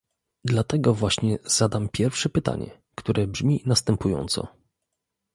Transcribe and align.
Dlatego 0.45 0.93
właśnie 0.93 1.37
zadam 1.45 1.89
pierwsze 1.89 2.29
pytanie, 2.29 2.81
które 2.95 3.27
brzmi 3.27 3.61
następująco 3.65 4.47